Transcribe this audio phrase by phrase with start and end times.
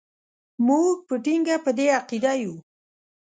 [0.67, 2.53] موږ په ټینګه په دې عقیده یو.